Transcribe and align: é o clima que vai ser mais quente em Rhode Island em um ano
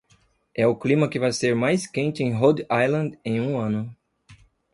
é 0.55 0.65
o 0.65 0.75
clima 0.75 1.07
que 1.07 1.19
vai 1.19 1.31
ser 1.31 1.53
mais 1.55 1.85
quente 1.85 2.23
em 2.23 2.33
Rhode 2.33 2.65
Island 2.71 3.19
em 3.23 3.39
um 3.39 3.59
ano 3.59 3.95